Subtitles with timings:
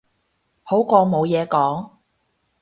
[0.63, 1.91] 好過冇嘢講